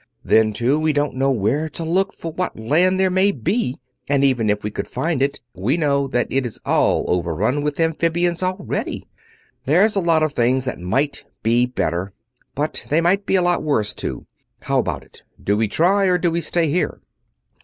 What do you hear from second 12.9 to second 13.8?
might be a lot